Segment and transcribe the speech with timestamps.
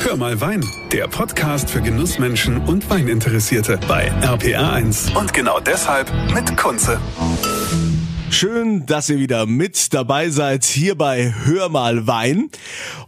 [0.00, 5.14] Hör mal Wein, der Podcast für Genussmenschen und Weininteressierte bei RPR1.
[5.18, 7.00] Und genau deshalb mit Kunze.
[8.30, 12.50] Schön, dass ihr wieder mit dabei seid hier bei Hör mal Wein.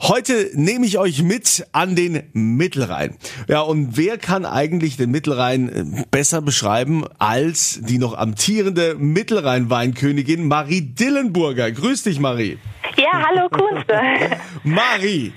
[0.00, 3.16] Heute nehme ich euch mit an den Mittelrhein.
[3.46, 10.48] Ja, und wer kann eigentlich den Mittelrhein äh, besser beschreiben als die noch amtierende Mittelrhein-Weinkönigin
[10.48, 11.70] Marie Dillenburger?
[11.70, 12.58] Grüß dich, Marie.
[12.96, 14.00] Ja, hallo Kunze.
[14.64, 15.32] Marie,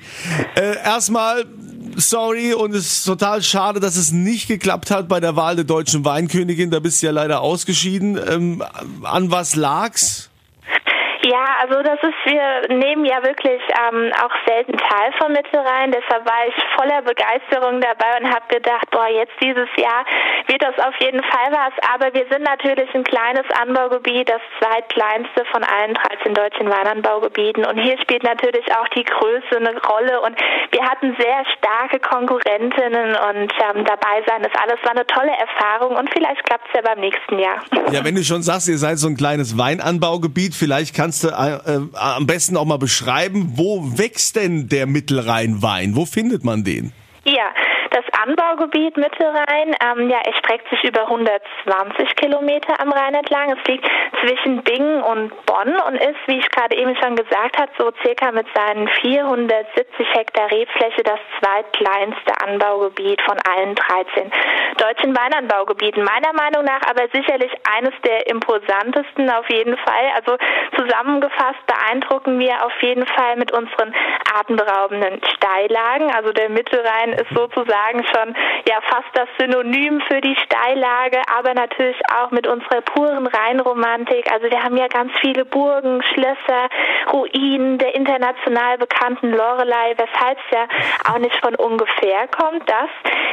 [0.56, 1.46] äh, erstmal
[1.96, 5.66] sorry und es ist total schade, dass es nicht geklappt hat bei der Wahl der
[5.66, 6.72] deutschen Weinkönigin.
[6.72, 8.20] Da bist du ja leider ausgeschieden.
[8.30, 8.64] Ähm,
[9.04, 10.30] an was lag's?
[11.26, 16.26] Ja, also das ist, wir nehmen ja wirklich ähm, auch selten teil vom Mittelrhein, deshalb
[16.26, 20.04] war ich voller Begeisterung dabei und habe gedacht, boah, jetzt dieses Jahr
[20.48, 21.74] wird das auf jeden Fall was.
[21.94, 27.80] Aber wir sind natürlich ein kleines Anbaugebiet, das zweitkleinste von allen 13 deutschen Weinanbaugebieten und
[27.80, 30.36] hier spielt natürlich auch die Größe eine Rolle und
[30.72, 35.96] wir hatten sehr starke Konkurrentinnen und ähm, dabei sein ist alles war eine tolle Erfahrung
[35.96, 37.64] und vielleicht klappt es ja beim nächsten Jahr.
[37.92, 41.28] Ja, wenn du schon sagst, ihr seid so ein kleines Weinanbaugebiet, vielleicht kannst kannst du
[41.30, 45.96] äh, äh, am besten auch mal beschreiben, wo wächst denn der Mittelrheinwein?
[45.96, 46.92] Wo findet man den?
[47.24, 47.54] Ja,
[48.26, 53.52] Anbaugebiet Mittelrhein ähm, ja, erstreckt sich über 120 Kilometer am Rhein entlang.
[53.52, 53.86] Es liegt
[54.22, 58.32] zwischen Bingen und Bonn und ist, wie ich gerade eben schon gesagt habe, so circa
[58.32, 64.32] mit seinen 470 Hektar Rebfläche das zweitkleinste Anbaugebiet von allen 13
[64.78, 66.04] deutschen Weinanbaugebieten.
[66.04, 70.06] Meiner Meinung nach aber sicherlich eines der imposantesten auf jeden Fall.
[70.16, 70.38] Also
[70.78, 73.94] zusammengefasst beeindrucken wir auf jeden Fall mit unseren
[74.34, 76.14] atemberaubenden Steillagen.
[76.16, 78.36] Also der Mittelrhein ist sozusagen sagen schon
[78.68, 84.32] ja fast das Synonym für die Steillage, aber natürlich auch mit unserer puren Rheinromantik.
[84.32, 86.70] Also wir haben ja ganz viele Burgen, Schlösser,
[87.12, 90.68] Ruinen der international bekannten Lorelei, weshalb es ja
[91.12, 92.90] auch nicht von ungefähr kommt, dass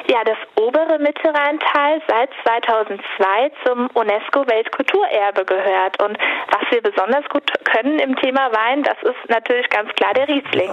[0.08, 6.02] ja das obere Mittelrheintal seit 2002 zum UNESCO Weltkulturerbe gehört.
[6.02, 6.18] Und
[6.48, 10.72] was wir besonders gut können im Thema Wein, das ist natürlich ganz klar der Riesling.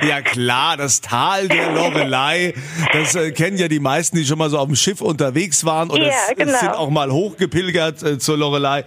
[0.08, 2.54] ja klar, das Tal der Lorelei,
[2.92, 5.90] das äh, kennen ja die meisten, die schon mal so auf dem Schiff unterwegs waren
[5.90, 6.58] oder es, genau.
[6.58, 8.84] sind auch mal hochgepilgert äh, zur Lorelei.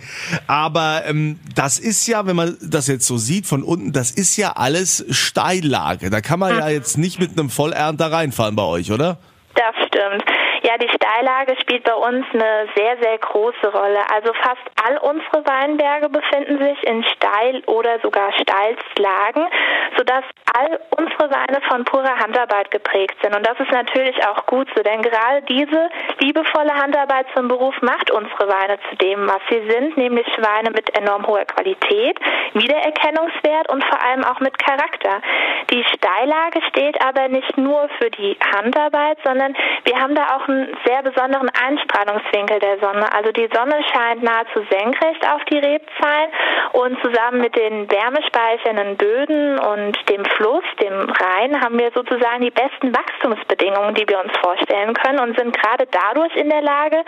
[0.47, 4.38] Aber ähm, das ist ja, wenn man das jetzt so sieht von unten, das ist
[4.38, 6.09] ja alles Steillage.
[6.09, 9.18] Da kann man ja jetzt nicht mit einem Vollernter reinfahren bei euch, oder?
[9.56, 10.23] Das stimmt.
[10.61, 13.99] Ja, die Steillage spielt bei uns eine sehr, sehr große Rolle.
[14.13, 19.47] Also fast all unsere Weinberge befinden sich in Steil- oder sogar Steilslagen,
[19.97, 23.35] sodass all unsere Weine von purer Handarbeit geprägt sind.
[23.35, 25.89] Und das ist natürlich auch gut so, denn gerade diese
[26.19, 30.93] liebevolle Handarbeit zum Beruf macht unsere Weine zu dem, was sie sind, nämlich Weine mit
[30.97, 32.19] enorm hoher Qualität,
[32.53, 35.21] Wiedererkennungswert und vor allem auch mit Charakter.
[35.71, 39.55] Die Steillage steht aber nicht nur für die Handarbeit, sondern
[39.85, 43.11] wir haben da auch einen sehr besonderen Einstrahlungswinkel der Sonne.
[43.13, 46.29] Also die Sonne scheint nahezu senkrecht auf die Rebzahlen
[46.73, 52.51] und zusammen mit den wärmespeichernden Böden und dem Fluss, dem Rhein, haben wir sozusagen die
[52.51, 57.03] besten Wachstumsbedingungen, die wir uns vorstellen können und sind gerade dadurch in der Lage,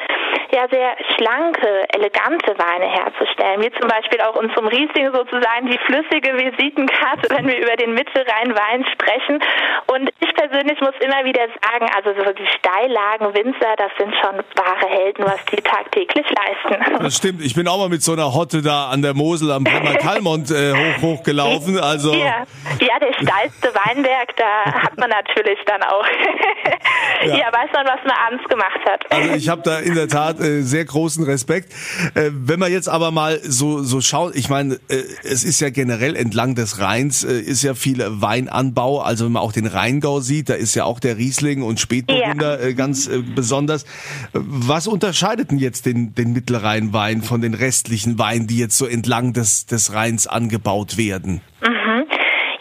[0.53, 6.33] ja sehr schlanke, elegante Weine herzustellen, wie zum Beispiel auch unserem Riesling sozusagen die flüssige
[6.33, 9.39] Visitenkarte, wenn wir über den Mittelrhein-Wein sprechen.
[9.87, 14.35] Und ich persönlich muss immer wieder sagen, also so die Steillagen Winzer, das sind schon
[14.55, 17.03] wahre Helden, was die tagtäglich leisten.
[17.03, 17.41] Das stimmt.
[17.43, 20.51] Ich bin auch mal mit so einer Hotte da an der Mosel am Bremer Kalmont
[20.51, 21.79] äh, hoch, hoch gelaufen.
[21.79, 22.43] Also Ja,
[22.79, 26.05] ja, der steilste Weinberg, da hat man natürlich dann auch,
[27.25, 27.37] Ja.
[27.37, 27.45] ja.
[27.51, 29.11] weiß man, was man abends gemacht hat.
[29.11, 31.71] Also ich habe da in der Tat äh, sehr großen Respekt.
[32.15, 35.69] Äh, wenn man jetzt aber mal so so schaut, ich meine, äh, es ist ja
[35.69, 38.99] generell entlang des Rheins äh, ist ja viel Weinanbau.
[39.01, 42.61] Also wenn man auch den Rheingau sieht, da ist ja auch der Riesling und Spätburgunder
[42.61, 43.85] äh, ganz besonders.
[44.33, 49.33] Was unterscheidet denn jetzt den den Mittelrheinwein von den restlichen Weinen, die jetzt so entlang
[49.33, 51.41] des des Rheins angebaut werden?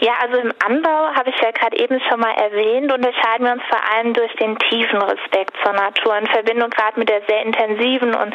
[0.00, 3.62] Ja, also im Anbau habe ich ja gerade eben schon mal erwähnt, unterscheiden wir uns
[3.68, 8.14] vor allem durch den tiefen Respekt zur Natur in Verbindung gerade mit der sehr intensiven
[8.14, 8.34] und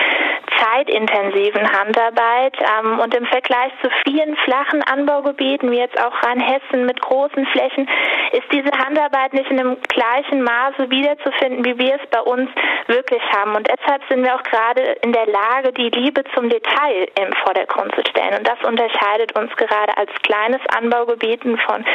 [0.60, 7.02] zeitintensiven Handarbeit ähm, und im Vergleich zu vielen flachen Anbaugebieten wie jetzt auch Rheinhessen mit
[7.02, 7.88] großen Flächen
[8.32, 12.50] ist diese Handarbeit nicht in dem gleichen Maße wiederzufinden, wie wir es bei uns
[12.88, 17.08] wirklich haben und deshalb sind wir auch gerade in der Lage, die Liebe zum Detail
[17.20, 21.86] im Vordergrund zu stellen und das unterscheidet uns gerade als kleines Anbaugebieten von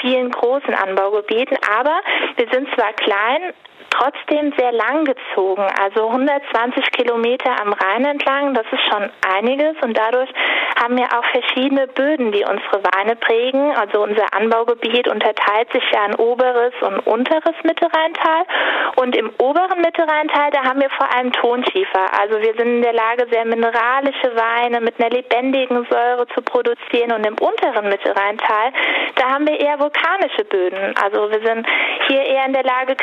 [0.00, 1.56] vielen großen Anbaugebieten.
[1.78, 2.00] Aber
[2.36, 3.52] wir sind zwar klein,
[3.90, 5.66] trotzdem sehr lang gezogen.
[5.80, 10.30] Also 120 Kilometer am Rhein entlang, das ist schon einiges und dadurch
[10.80, 13.74] haben wir auch verschiedene Böden, die unsere Weine prägen.
[13.76, 18.44] Also unser Anbaugebiet unterteilt sich ja in oberes und unteres Mittelrheintal
[18.96, 22.12] und im oberen Mittelrheintal, da haben wir vor allem Tonschiefer.
[22.18, 27.12] Also wir sind in der Lage, sehr mineralische Weine mit einer lebendigen Säure zu produzieren
[27.12, 28.72] und im unteren Mittelrheintal,
[29.16, 30.94] da haben wir eher vulkanische Böden.
[31.02, 31.66] Also wir sind
[32.08, 32.96] hier eher in der Lage,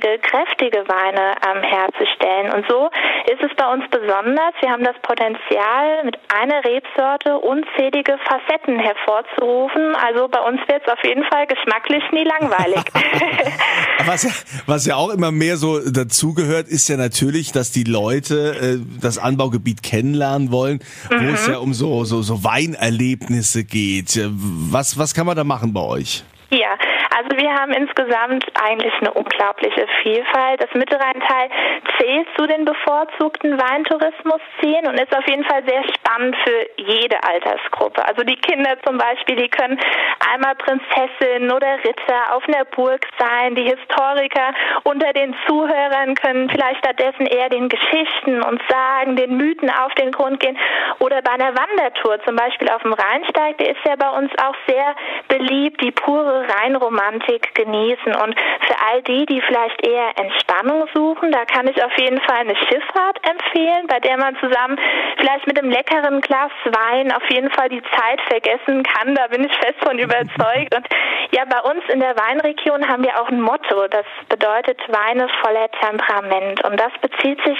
[0.00, 2.52] geradlinige, kräftige Weine ähm, herzustellen.
[2.52, 2.90] Und so
[3.30, 4.54] ist es bei uns besonders.
[4.60, 9.94] Wir haben das Potenzial, mit einer Rebsorte unzählige Facetten hervorzurufen.
[9.96, 12.84] Also bei uns wird es auf jeden Fall geschmacklich nie langweilig.
[14.06, 14.30] was, ja,
[14.66, 19.18] was ja auch immer mehr so dazugehört, ist ja natürlich, dass die Leute äh, das
[19.18, 21.28] Anbaugebiet kennenlernen wollen, mhm.
[21.28, 24.18] wo es ja um so, so, so Weinerlebnisse geht.
[24.24, 26.24] Was, was kann man da machen bei euch?
[26.50, 26.78] Ja,
[27.16, 30.60] also wir haben insgesamt eigentlich eine unglaubliche Vielfalt.
[30.60, 31.48] Das Mittelrheintal
[31.98, 38.04] zählt zu den bevorzugten Weintourismuszielen und ist auf jeden Fall sehr spannend für jede Altersgruppe.
[38.06, 39.80] Also die Kinder zum Beispiel, die können
[40.30, 43.54] einmal Prinzessin oder Ritter auf einer Burg sein.
[43.54, 44.52] Die Historiker
[44.84, 50.12] unter den Zuhörern können vielleicht stattdessen eher den Geschichten und Sagen, den Mythen auf den
[50.12, 50.58] Grund gehen.
[50.98, 54.56] Oder bei einer Wandertour, zum Beispiel auf dem Rheinsteig, der ist ja bei uns auch
[54.66, 54.94] sehr
[55.28, 58.14] beliebt, die pure Rheinromantik Romantik genießen.
[58.14, 58.34] Und
[58.66, 62.56] für all die, die vielleicht eher Entspannung suchen, da kann ich auf jeden Fall eine
[62.56, 64.78] Schifffahrt empfehlen, bei der man zusammen
[65.18, 69.14] vielleicht mit einem leckeren Glas Wein auf jeden Fall die Zeit vergessen kann.
[69.14, 70.74] Da bin ich fest von überzeugt.
[70.74, 70.86] Und
[71.32, 75.70] ja, bei uns in der Weinregion haben wir auch ein Motto, das bedeutet Weine voller
[75.80, 76.64] Temperament.
[76.64, 77.58] Und das bezieht sich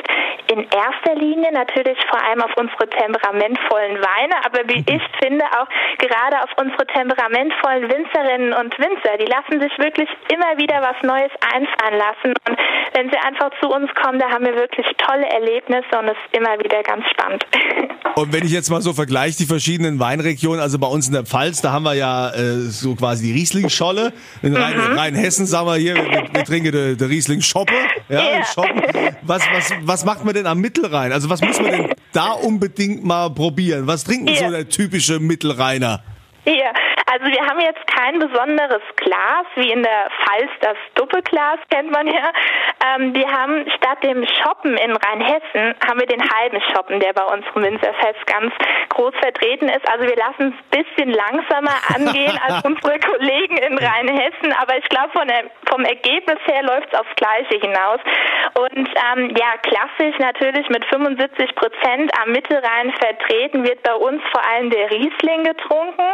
[0.48, 5.68] in erster Linie natürlich vor allem auf unsere temperamentvollen Weine, aber wie ich finde auch
[5.98, 9.16] gerade auf unsere temperamentvollen Winzerinnen und Winzer.
[9.18, 12.34] Die lassen sich wirklich immer wieder was Neues einfallen lassen.
[12.48, 12.58] Und
[12.94, 16.36] wenn sie einfach zu uns kommen, da haben wir wirklich tolle Erlebnisse und es ist
[16.36, 17.44] immer wieder ganz spannend.
[18.14, 21.24] Und wenn ich jetzt mal so vergleiche, die verschiedenen Weinregionen, also bei uns in der
[21.24, 24.14] Pfalz, da haben wir ja äh, so quasi die Riesling-Scholle.
[24.42, 24.56] In mhm.
[24.96, 27.74] Rheinhessen sagen wir hier, wir, wir trinken die, die Riesling-Schoppe.
[28.08, 28.44] Ja, yeah.
[29.22, 31.12] Was, was, was macht man denn am Mittelrhein?
[31.12, 33.86] Also was muss man denn da unbedingt mal probieren?
[33.86, 34.38] Was trinkt yeah.
[34.38, 36.02] so der typische Mittelrheiner?
[36.46, 36.72] Ja,
[37.16, 42.06] also wir haben jetzt kein besonderes Glas, wie in der Pfalz das Doppelglas kennt man
[42.06, 42.30] ja.
[42.84, 47.24] Ähm, wir haben statt dem Shoppen in Rheinhessen, haben wir den halben Shoppen, der bei
[47.24, 48.52] unserem Winzerfest ganz
[48.90, 49.88] groß vertreten ist.
[49.88, 54.88] Also wir lassen es ein bisschen langsamer angehen als unsere Kollegen in Rheinhessen, aber ich
[54.90, 55.12] glaube
[55.70, 58.00] vom Ergebnis her läuft es aufs Gleiche hinaus.
[58.54, 64.44] Und ähm, ja, klassisch natürlich mit 75 Prozent am Mittelrhein vertreten wird bei uns vor
[64.44, 66.04] allem der Riesling getrunken,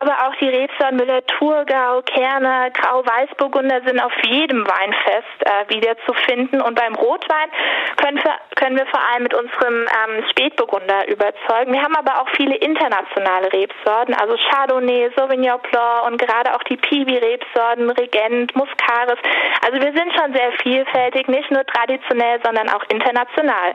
[0.00, 6.60] aber auch die Rebsorten Müller-Thurgau, Kerner, Grau-Weißburgunder sind auf jedem Weinfest äh, wieder zu finden.
[6.60, 7.48] Und beim Rotwein
[7.96, 11.72] können wir, können wir vor allem mit unserem ähm, Spätburgunder überzeugen.
[11.72, 16.76] Wir haben aber auch viele internationale Rebsorten, also Chardonnay, Sauvignon Blanc und gerade auch die
[16.76, 19.18] Piwi-Rebsorten, Regent, Muscaris.
[19.64, 23.74] Also wir sind schon sehr vielfältig, nicht nur traditionell, sondern auch international.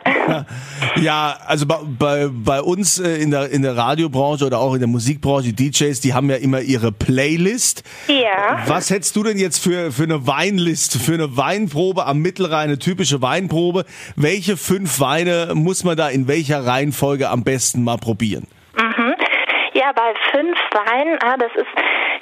[1.01, 4.79] Ja, also bei, bei, bei uns äh, in der, in der Radiobranche oder auch in
[4.79, 7.83] der Musikbranche, die DJs, die haben ja immer ihre Playlist.
[8.07, 8.59] Ja.
[8.67, 12.79] Was hättest du denn jetzt für, für eine Weinliste, für eine Weinprobe am Mittelrhein, eine
[12.79, 13.85] typische Weinprobe?
[14.15, 18.47] Welche fünf Weine muss man da in welcher Reihenfolge am besten mal probieren?
[18.77, 19.15] Mhm.
[19.73, 21.67] Ja, bei fünf Weinen, ah, das ist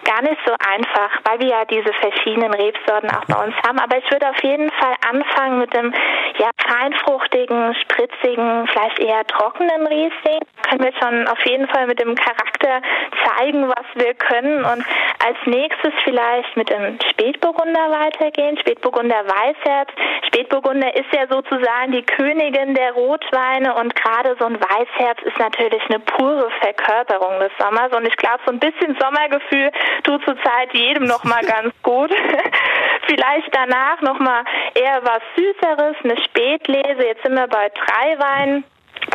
[0.03, 3.79] gar nicht so einfach, weil wir ja diese verschiedenen Rebsorten auch bei uns haben.
[3.79, 5.93] Aber ich würde auf jeden Fall anfangen mit dem
[6.37, 10.39] ja, feinfruchtigen, spritzigen, vielleicht eher trockenen Riesling.
[10.67, 12.81] Können wir schon auf jeden Fall mit dem Charakter
[13.25, 14.63] zeigen, was wir können.
[14.63, 14.85] Und
[15.25, 18.57] als nächstes vielleicht mit dem Spätburgunder weitergehen.
[18.57, 19.89] Spätburgunder Weißherz.
[20.27, 25.83] Spätburgunder ist ja sozusagen die Königin der Rotweine und gerade so ein Weißherz ist natürlich
[25.89, 27.91] eine pure Verkörperung des Sommers.
[27.93, 29.71] Und ich glaube, so ein bisschen Sommergefühl
[30.03, 32.11] tut zurzeit jedem noch mal ganz gut.
[33.07, 34.43] Vielleicht danach noch mal
[34.75, 37.05] eher was Süßeres, eine Spätlese.
[37.05, 38.63] Jetzt sind wir bei drei Weinen.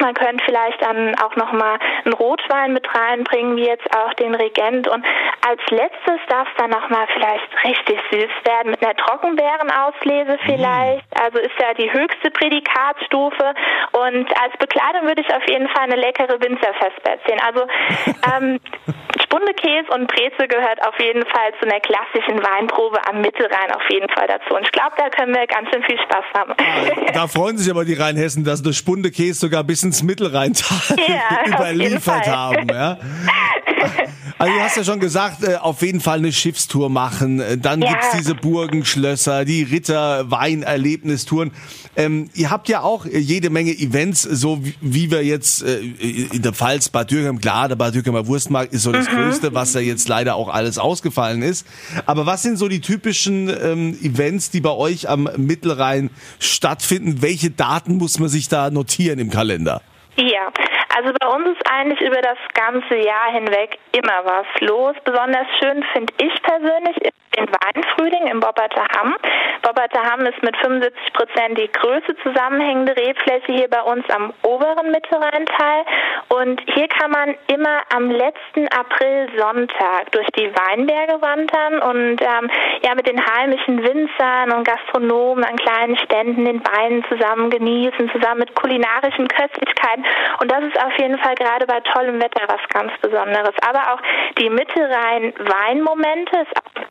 [0.00, 4.88] Man könnte vielleicht dann auch nochmal einen Rotwein mit reinbringen, wie jetzt auch den Regent.
[4.88, 5.04] Und
[5.46, 11.06] als letztes darf es dann nochmal vielleicht richtig süß werden, mit einer Trockenbeerenauslese vielleicht.
[11.06, 11.22] Mhm.
[11.22, 13.54] Also ist ja die höchste Prädikatsstufe.
[13.92, 17.38] Und als Bekleidung würde ich auf jeden Fall eine leckere Winzerfestbett sehen.
[17.46, 17.62] Also
[18.34, 18.58] ähm,
[19.22, 24.08] Spundekäse und Brezel gehört auf jeden Fall zu einer klassischen Weinprobe am Mittelrhein auf jeden
[24.10, 24.54] Fall dazu.
[24.54, 26.54] Und ich glaube, da können wir ganz schön viel Spaß haben.
[27.14, 32.26] Da freuen sich aber die Rheinhessen, dass eine Spundekäse sogar bis ins Mittelrheintal ja, überliefert
[32.26, 32.66] haben.
[32.68, 32.98] Ja?
[34.38, 37.40] Also du hast ja schon gesagt, äh, auf jeden Fall eine Schiffstour machen.
[37.40, 37.90] Äh, dann ja.
[37.90, 41.52] gibt's diese Burgenschlösser, die Ritter, Weinerlebnistouren.
[41.96, 46.42] Ähm, ihr habt ja auch jede Menge Events, so wie, wie wir jetzt äh, in
[46.42, 49.14] der Pfalz Bad Dürkheim, klar, der Bad Dürkheimer Wurstmarkt ist so das mhm.
[49.14, 51.66] Größte, was ja jetzt leider auch alles ausgefallen ist.
[52.04, 57.22] Aber was sind so die typischen ähm, Events, die bei euch am Mittelrhein stattfinden?
[57.22, 59.80] Welche Daten muss man sich da notieren im Kalender?
[60.16, 60.50] Ja,
[60.96, 64.96] also bei uns ist eigentlich über das ganze Jahr hinweg immer was los.
[65.04, 66.96] Besonders schön finde ich persönlich
[67.36, 69.14] den Weinfrühling im Bobberter Hamm.
[69.62, 74.90] Bobberter Hamm ist mit 75 Prozent die größte zusammenhängende Rebfläche hier bei uns am oberen
[74.90, 75.84] Mittelrheinteil.
[76.28, 82.50] Und hier kann man immer am letzten April Sonntag durch die Weinberge wandern und ähm,
[82.82, 88.40] ja mit den heimischen Winzern und Gastronomen an kleinen Ständen den Wein zusammen genießen, zusammen
[88.40, 90.04] mit kulinarischen Köstlichkeiten.
[90.40, 93.54] Und das ist auf jeden Fall gerade bei tollem Wetter was ganz Besonderes.
[93.66, 94.00] Aber auch
[94.38, 96.85] die Mittelrhein-Weinmomente ist auch das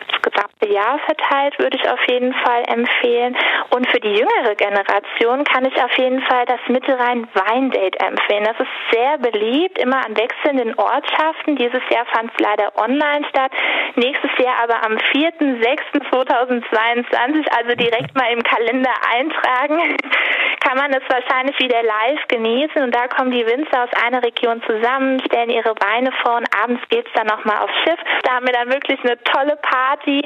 [0.45, 3.35] gesamte Jahr verteilt, würde ich auf jeden Fall empfehlen.
[3.71, 8.45] Und für die jüngere Generation kann ich auf jeden Fall das Mittelrhein Weindate empfehlen.
[8.45, 11.55] Das ist sehr beliebt, immer an wechselnden Ortschaften.
[11.55, 13.51] Dieses Jahr fand es leider online statt.
[13.95, 19.97] Nächstes Jahr aber am 4.6.2022, also direkt mal im Kalender eintragen,
[20.65, 22.83] kann man es wahrscheinlich wieder live genießen.
[22.83, 26.81] Und da kommen die Winzer aus einer Region zusammen, stellen ihre Weine vor und abends
[26.89, 27.99] geht es dann nochmal aufs Schiff.
[28.23, 30.21] Da haben wir dann wirklich eine tolle Party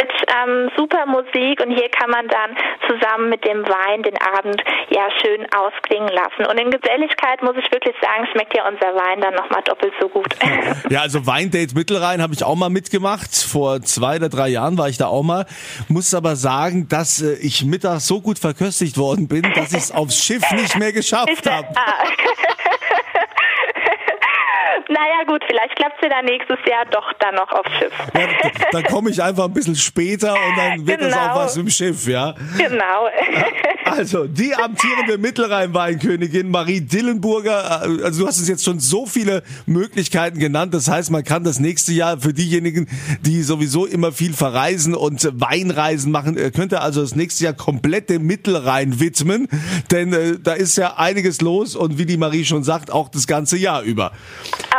[0.00, 2.56] mit ähm, super Musik und hier kann man dann
[2.88, 6.46] zusammen mit dem Wein den Abend ja schön ausklingen lassen.
[6.48, 10.08] Und in Geselligkeit muss ich wirklich sagen, schmeckt ja unser Wein dann nochmal doppelt so
[10.08, 10.28] gut.
[10.88, 13.34] Ja, also Weindate Mittelrhein habe ich auch mal mitgemacht.
[13.34, 15.46] Vor zwei oder drei Jahren war ich da auch mal.
[15.88, 19.92] Muss aber sagen, dass äh, ich mittags so gut verköstigt worden bin, dass ich es
[19.92, 21.68] aufs Schiff nicht mehr geschafft habe.
[25.00, 27.92] Naja gut, vielleicht klappt es ja dann nächstes Jahr doch dann noch aufs Schiff.
[28.14, 28.28] Ja,
[28.72, 31.10] dann komme ich einfach ein bisschen später und dann wird genau.
[31.10, 32.34] das auch was im Schiff, ja?
[32.58, 33.08] Genau.
[33.90, 39.42] Also, die amtierende Mittelrhein-Weinkönigin Marie Dillenburger, äh, also du hast es jetzt schon so viele
[39.66, 42.86] Möglichkeiten genannt, das heißt, man kann das nächste Jahr für diejenigen,
[43.22, 48.10] die sowieso immer viel verreisen und Weinreisen machen, äh, könnte also das nächste Jahr komplett
[48.10, 49.48] dem Mittelrhein widmen,
[49.90, 53.26] denn äh, da ist ja einiges los und wie die Marie schon sagt, auch das
[53.26, 54.12] ganze Jahr über.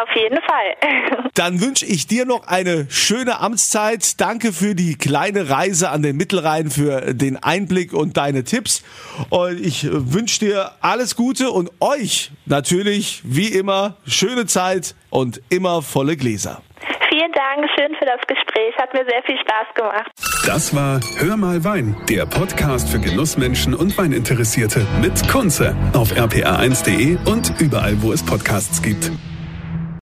[0.02, 1.30] Auf jeden Fall.
[1.34, 4.20] Dann wünsche ich dir noch eine schöne Amtszeit.
[4.22, 8.84] Danke für die kleine Reise an den Mittelrhein, für den Einblick und deine Tipps.
[9.30, 15.82] Und ich wünsche dir alles Gute und euch natürlich, wie immer, schöne Zeit und immer
[15.82, 16.62] volle Gläser.
[17.10, 18.74] Vielen Dank, schön für das Gespräch.
[18.78, 20.12] Hat mir sehr viel Spaß gemacht.
[20.46, 27.18] Das war Hör mal Wein, der Podcast für Genussmenschen und Weininteressierte mit Kunze auf rpa1.de
[27.30, 29.12] und überall, wo es Podcasts gibt.